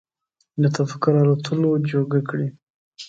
[0.61, 2.47] د تفکر الوتلو جوګه کړي